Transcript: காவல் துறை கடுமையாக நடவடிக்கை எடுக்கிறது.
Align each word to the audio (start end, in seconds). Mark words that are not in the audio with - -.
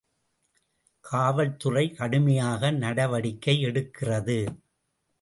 காவல் 1.05 1.53
துறை 1.57 1.85
கடுமையாக 1.91 2.71
நடவடிக்கை 2.71 3.55
எடுக்கிறது. 3.65 4.39